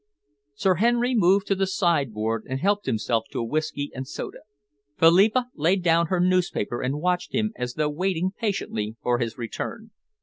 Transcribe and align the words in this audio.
Sir 0.55 0.77
Henry 0.81 1.13
moved 1.13 1.45
to 1.45 1.53
the 1.53 1.67
sideboard 1.67 2.45
and 2.49 2.59
helped 2.59 2.87
himself 2.87 3.25
to 3.29 3.37
a 3.39 3.43
whisky 3.43 3.91
and 3.93 4.07
soda. 4.07 4.39
Philippa 4.97 5.51
laid 5.53 5.83
down 5.83 6.07
her 6.07 6.19
newspaper 6.19 6.81
and 6.81 6.99
watched 6.99 7.33
him 7.33 7.53
as 7.55 7.75
though 7.75 7.87
waiting 7.91 8.31
patiently 8.35 8.95
for 9.03 9.19
his 9.19 9.37
return. 9.37 9.91